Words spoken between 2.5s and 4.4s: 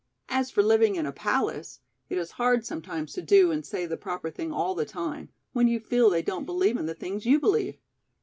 sometimes to do and say the proper